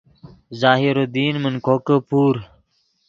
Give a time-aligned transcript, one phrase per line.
[0.61, 2.35] ظاہر الدین من کوکے پور